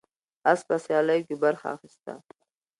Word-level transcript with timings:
اس 0.51 0.59
په 0.67 0.75
سیالیو 0.85 1.25
کې 1.27 1.35
برخه 1.43 1.67
اخیسته. 1.75 2.13